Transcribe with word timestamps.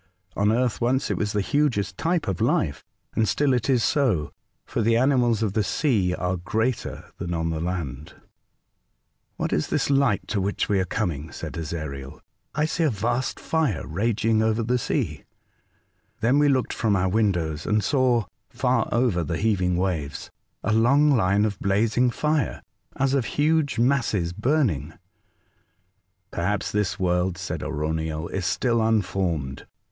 On 0.35 0.51
earth 0.51 0.81
once 0.81 1.11
it 1.11 1.17
was 1.17 1.31
the 1.31 1.41
hugest 1.41 1.95
type 1.95 2.27
of 2.27 2.41
life, 2.41 2.83
and 3.13 3.27
still 3.29 3.53
it 3.53 3.69
is 3.69 3.83
so, 3.83 4.33
for 4.65 4.81
the 4.81 4.97
animals 4.97 5.43
of 5.43 5.53
the 5.53 5.63
sea 5.63 6.15
are 6.15 6.37
greater 6.37 7.11
than 7.19 7.35
on 7.35 7.51
the 7.51 7.59
land." 7.59 8.15
"What 9.35 9.53
is 9.53 9.67
this 9.67 9.91
light 9.91 10.27
to 10.29 10.41
which 10.41 10.67
we 10.67 10.79
are 10.79 10.85
The 10.85 10.95
Land 11.05 11.27
of 11.29 11.35
Fire. 11.35 11.49
177 11.51 11.53
coming?" 11.53 11.65
said 11.67 11.81
Ezariel. 11.83 12.21
"I 12.55 12.65
see 12.65 12.83
a 12.83 12.89
vast 12.89 13.39
fire 13.39 13.85
raging 13.85 14.41
over 14.41 14.63
the 14.63 14.79
sea." 14.79 15.23
Then 16.19 16.39
we 16.39 16.49
looked 16.49 16.73
from 16.73 16.95
our 16.95 17.07
windows 17.07 17.67
and 17.67 17.83
saw, 17.83 18.25
far 18.49 18.89
over 18.91 19.23
tlie 19.23 19.37
heaving 19.37 19.77
waves, 19.77 20.31
a 20.63 20.73
long 20.73 21.11
line 21.15 21.45
of 21.45 21.59
blazing 21.59 22.09
fire, 22.09 22.63
as 22.95 23.13
of 23.13 23.25
huge 23.25 23.77
masses 23.77 24.33
burning.'' 24.33 24.93
Perhaps 26.31 26.71
this 26.71 26.99
world," 26.99 27.37
said 27.37 27.59
Arauniel, 27.61 28.27
'* 28.31 28.31
is 28.33 28.47
still 28.47 28.81
unformed. 28.81 29.67